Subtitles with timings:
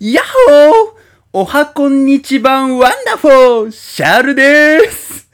[0.00, 0.96] やっほー
[1.32, 5.30] おはこんにちばんワンダフォーシャルでーす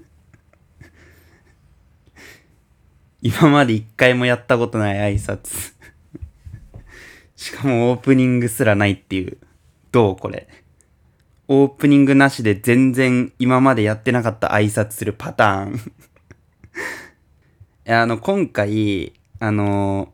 [3.20, 5.72] 今まで一回もやったことない挨拶。
[7.36, 9.36] しかもオープニングすらないっていう。
[9.92, 10.48] どうこれ？
[11.48, 15.80] オープニングなしで全然今までやってなかった挨拶するパターン。
[17.94, 20.12] あの、今回、あの、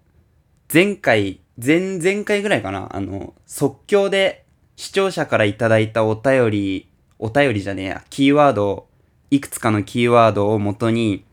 [0.73, 2.89] 前回、前、前回ぐらいかな？
[2.95, 4.45] あの、即興で
[4.77, 6.89] 視聴者からいただいたお便り、
[7.19, 8.87] お便りじゃねえや、キーワード、
[9.31, 11.25] いくつかのキーワードを元に、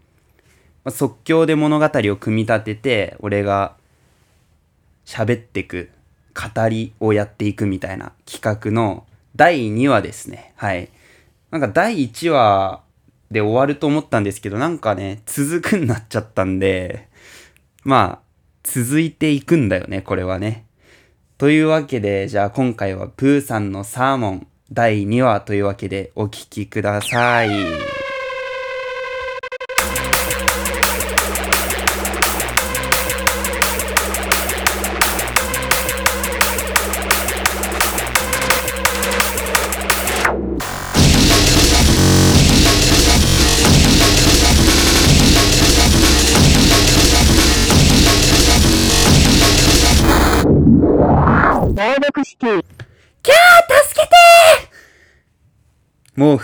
[0.84, 3.76] ま即興で物語を組み立てて、俺が
[5.06, 5.92] 喋ってく、
[6.34, 10.54] 語りをやっていくみたいな企画の第2話ですね。
[10.56, 10.90] はい。
[11.52, 12.82] なんか第1話
[13.32, 17.08] で終わると思ったんですけど、なんかね、続くになっちゃったんで、
[17.84, 18.25] まあ、
[18.66, 20.66] 続いていくんだよね、これはね。
[21.38, 27.95] というわけで、じゃあ今回はプーさんのサーモン第2話というわけでお聴きください。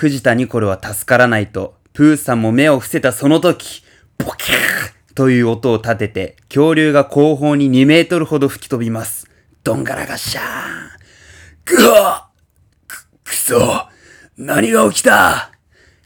[0.02, 3.84] 藤田ニコルは助からないと、プーさんも目を伏せたその時、
[4.18, 9.30] ボキャーという音を立てて、恐竜が後方に2メートルほど吹き飛びます。
[9.64, 11.78] どんがらがっしゃーん。
[11.78, 12.30] ぐわ
[12.88, 13.60] く、くそ
[14.38, 15.52] 何が起きた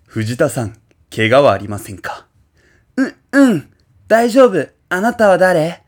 [0.07, 0.77] 藤田さん、
[1.09, 2.27] 怪我はありませんか?
[2.97, 3.71] う、うん、
[4.09, 4.67] 大丈夫。
[4.89, 5.83] あなたは誰?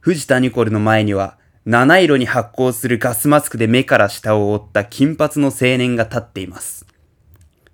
[0.00, 6.86] 藤田ニコルの前には、七色に発光するガスマスクで目から下を覆った金髪の青年が立っています。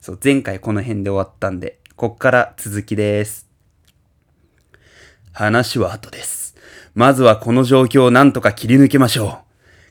[0.02, 3.48] そう、前回この辺で終わったんで、こっから続きです。
[5.30, 6.56] 話は後です。
[6.96, 9.36] まずはこの状況を何とか切り抜けましょう。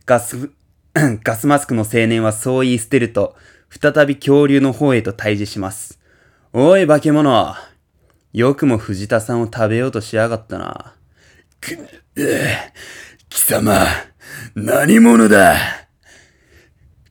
[0.06, 0.52] ガス、
[1.24, 3.38] ガスマスクの青年はそう言い捨てると、
[3.70, 5.98] 再び恐竜の方へと退治します。
[6.52, 7.56] おい、化け物。
[8.34, 10.94] よくも藤田さんを食べようとしやがったな。
[11.62, 11.78] く、
[12.18, 12.74] え
[13.30, 13.86] 貴様、
[14.56, 15.56] 何者だ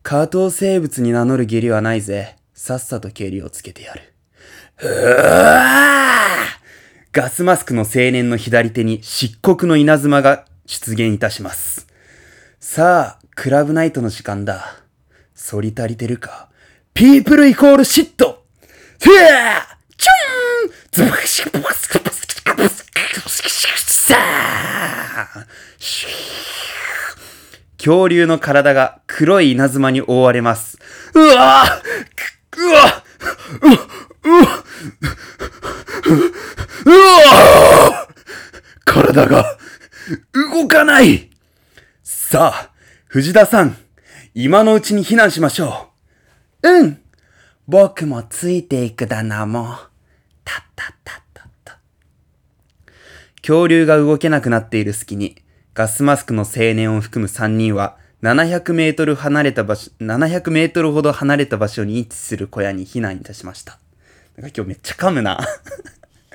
[0.02, 2.36] 下等生物に名乗る義理はないぜ。
[2.62, 4.02] さっさと蹴りをつけてやる。
[4.82, 6.34] うわ
[7.10, 11.86] ガスマスクの青年の左手に漆黒の稲妻が出現いたします。
[12.60, 14.76] さあ、クラブナイトの時間だ。
[15.34, 16.50] 反り足りてるか？
[16.92, 18.44] ピープルイコールシット
[19.00, 19.22] ふわー
[19.96, 22.90] チューンズバクシクバスクバスクバスク
[23.22, 23.48] バスク
[23.90, 25.46] さあ
[25.78, 26.12] シュー
[27.78, 30.78] 恐竜の体が黒い稲妻に覆われます。
[31.14, 33.04] うわぁうわ
[33.62, 34.30] うう
[36.86, 38.08] うわ
[38.84, 39.58] 体が
[40.32, 41.30] 動かない
[42.02, 42.70] さあ、
[43.06, 43.76] 藤田さん、
[44.34, 45.90] 今のうちに避難しましょ
[46.62, 46.68] う。
[46.68, 47.02] うん。
[47.66, 49.66] 僕もついていくだな、もう。
[50.44, 51.80] たったったったった。
[53.42, 55.42] 恐竜が動けなくなっている隙に、
[55.74, 63.78] ガスマスクの青年を含む3人は、700メートル離れた場所、700メートルほど離れた場所に位置する小屋に避難いたしました。
[64.36, 65.40] なんか今日めっちゃ噛むな。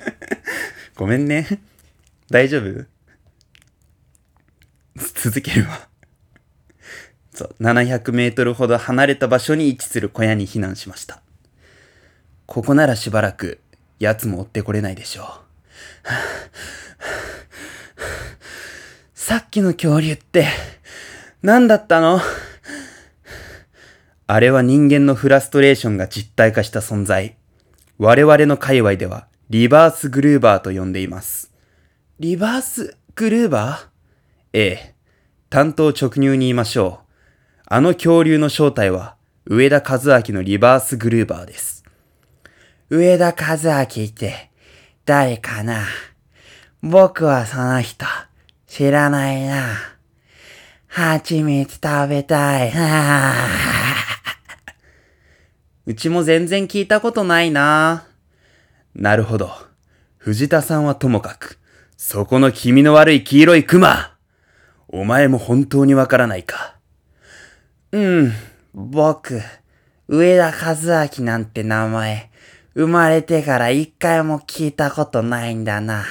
[0.96, 1.60] ごめんね。
[2.28, 2.86] 大丈夫？
[5.14, 5.88] 続けるわ。
[7.32, 11.20] そう、700メートルほど離れた場所に位置する小屋に避難しました。
[12.46, 13.60] ここならしばらく、
[13.98, 16.08] 奴も追ってこれないでしょう。
[19.14, 20.48] さっきの恐竜って、
[21.42, 22.20] 何だったの？
[24.26, 27.36] あれは人間のフラストレーションが実体化した存在。
[27.98, 31.52] 我々の界隈では、リバースグルーバーと呼んでいます。
[32.18, 33.86] リバースグルーバー？
[34.54, 34.94] ええ。
[35.48, 37.06] 担当直入に言いましょう。
[37.66, 41.84] あの恐竜の正体は、上田和明のリバースグルーバーです。
[42.90, 44.50] 上田和明って、
[45.04, 45.84] 誰かな？
[46.82, 48.04] 僕はその人、
[48.66, 49.95] 知らないな。
[50.96, 52.72] 蜂蜜食べたい。
[55.84, 58.06] うちも全然聞いたことないな。
[58.94, 59.52] なるほど。
[60.16, 61.58] 藤田さんはともかく、
[61.98, 64.14] そこの気味の悪い黄色いクマ
[64.88, 66.76] お前も本当にわからないか。
[67.92, 68.32] うん、
[68.72, 69.42] 僕、
[70.08, 70.74] 上田和
[71.18, 72.30] 明なんて名前、
[72.74, 76.06] 生まれてから一回も聞いたことないんだな。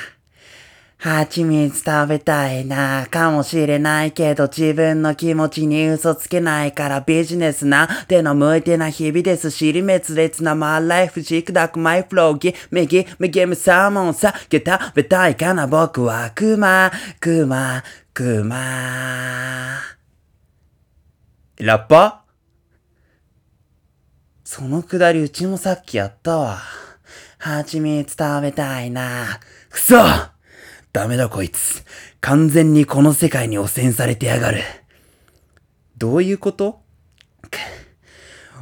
[0.98, 9.52] 蜂蜜食べたいな、かもしれないけど自分の気持ちに嘘つけないからビジネスな、手の向いてない日々です。
[9.52, 17.84] 尻滅裂なマイライフ、ジクダクマイフローギ、右、右ムサーモンさ、け食べたいかな、僕はクマ、クマ、
[18.14, 19.78] クマ。
[21.58, 22.24] ラッパ
[24.44, 26.60] そのくだりうちもさっきやったわ。
[27.38, 29.40] 蜂蜜食べたいな。
[29.70, 29.96] くそ
[30.96, 31.84] ダメだこいつ。
[32.22, 34.62] 完全にこの世界に汚染されてやがる。
[35.98, 36.80] どういうこと？
[37.52, 37.58] く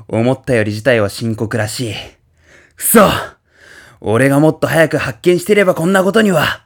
[0.08, 1.94] 思ったより事態は深刻らしい。
[2.76, 3.02] くそ
[4.02, 6.66] 俺がもっと早く発見してればこんなことには。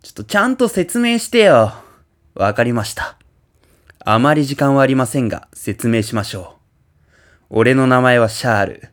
[0.00, 1.74] ちょっとちゃんと説明してよ。
[2.34, 3.18] わかりました。
[4.06, 6.56] あまり時間はありませんが、説明しましょ
[7.50, 7.58] う。
[7.58, 8.88] 俺の名前はシャール。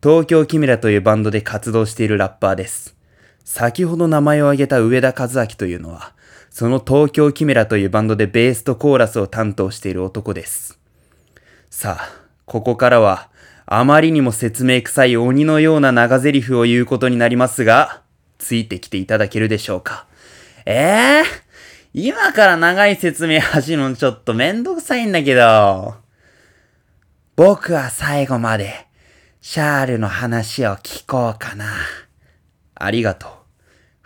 [0.00, 2.94] 東京キメラというバンドで活動しているラッパーです。
[3.52, 6.12] 先ほど名前を挙げた上田和明というのは、
[6.50, 10.78] その東京キメラというバンドでベースとコーラスを担当している男です。
[11.68, 13.28] さあ、ここからは、
[13.66, 18.02] あまりにも説明臭い鬼のような長台詞を言うことになりますが、
[18.38, 20.06] ついてきていただけるでしょうか。
[20.64, 21.24] ええー、
[21.92, 25.96] 今から長い説明始るのちょっとめんどくさいんだけど。
[27.34, 28.86] 僕は最後まで、
[29.40, 31.66] シャールの話を聞こうかな。
[32.76, 33.39] ありがとう。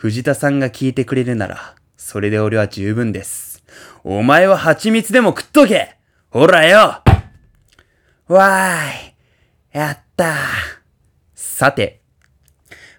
[0.05, 3.65] 藤田さんが聞いてくれるなら、それで俺は十分です。
[4.03, 5.97] お前は蜂蜜でも食っとけ
[6.29, 7.03] ほらよ
[8.27, 9.79] わーい。
[9.79, 10.37] やったー
[11.35, 12.03] さて、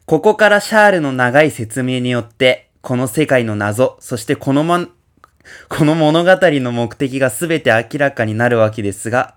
[0.08, 4.88] ここからシャールの長い説明によって、この世界の謎、そしてこのま、
[5.70, 9.36] この物語の目的が全て明らかになるわけですが、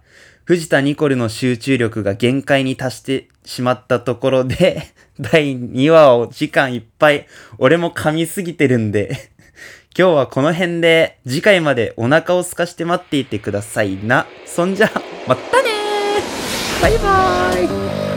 [0.48, 4.82] 藤田ニコルの集中力が限界に達してしまったところで、
[5.20, 7.26] 第2話を時間いっぱい、
[7.58, 9.28] 俺も噛みすぎてるんで、
[9.94, 14.26] 今日はこの辺で次回までお腹を空かして待っていてくださいな。
[14.46, 14.90] そんじゃ、
[15.26, 18.08] またねーバイバーイ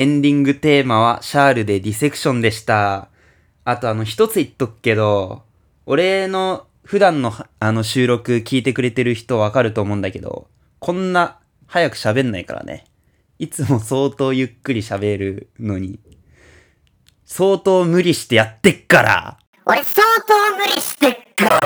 [0.00, 3.08] エンディングテーマはシャールでディセクションでした。
[3.66, 5.42] あとあの一つ言っとくけど、
[5.84, 12.86] 俺の普段のあの収録聞いてくれてる人わかると思うんだけど、こんな早く喋んないからね。
[13.38, 16.00] いつも相当ゆっくり喋るのに、
[17.26, 21.60] 相当無理してやってっから俺相当無理してっから